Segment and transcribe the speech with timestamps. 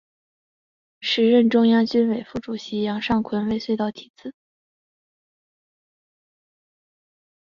[0.99, 4.33] 时任中央军委副主席杨尚昆为隧道题字。